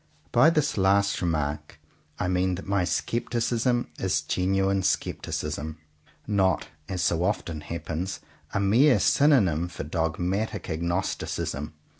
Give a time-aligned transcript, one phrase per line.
[0.31, 1.79] By this last remark
[2.17, 5.77] I mean that my scepticism is genuine scepticism;
[6.25, 8.19] not, as so often happens,
[8.51, 11.75] a mere synonym for dogmatic agnosticism.